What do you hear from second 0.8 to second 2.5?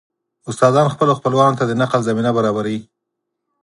خپلو خپلوانو ته د نقل زمينه